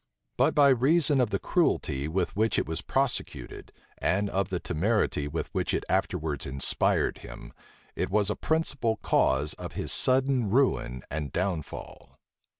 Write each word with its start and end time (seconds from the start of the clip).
But 0.35 0.55
by 0.55 0.69
reason 0.69 1.21
of 1.21 1.29
the 1.29 1.37
cruelty 1.37 2.07
with 2.07 2.35
which 2.35 2.57
it 2.57 2.65
was 2.67 2.81
prosecuted, 2.81 3.71
and 3.99 4.31
of 4.31 4.49
the 4.49 4.59
temerity 4.59 5.27
with 5.27 5.47
which 5.53 5.75
it 5.75 5.83
afterwards 5.87 6.47
inspired 6.47 7.19
him, 7.19 7.53
it 7.95 8.09
was 8.09 8.31
a 8.31 8.35
principal 8.35 8.95
cause 8.95 9.53
of 9.59 9.73
his 9.73 9.91
sudden 9.91 10.49
ruin 10.49 11.03
and 11.11 11.31
downfall. 11.31 12.17